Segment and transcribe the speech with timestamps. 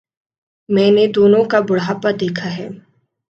[0.69, 2.67] میں نے دونوں کا بڑھاپا دیکھا ہے۔